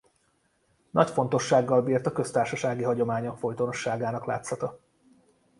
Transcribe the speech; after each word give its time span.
Nagy 0.91 1.09
fontossággal 1.09 1.81
bírt 1.81 2.05
a 2.05 2.11
köztársasági 2.11 2.83
hagyományok 2.83 3.37
folytonosságának 3.37 4.25
látszata. 4.25 4.79